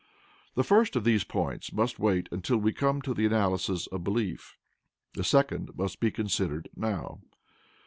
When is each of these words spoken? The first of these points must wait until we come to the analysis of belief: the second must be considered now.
The 0.55 0.63
first 0.63 0.95
of 0.95 1.03
these 1.03 1.23
points 1.23 1.71
must 1.71 1.99
wait 1.99 2.27
until 2.31 2.57
we 2.57 2.73
come 2.73 3.03
to 3.03 3.13
the 3.13 3.27
analysis 3.27 3.85
of 3.85 4.03
belief: 4.03 4.57
the 5.13 5.23
second 5.23 5.77
must 5.77 5.99
be 5.99 6.09
considered 6.09 6.69
now. 6.75 7.19